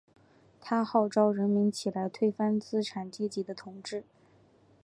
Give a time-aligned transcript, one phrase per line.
[0.59, 4.03] 他号召人民起来推翻资产阶级的统治。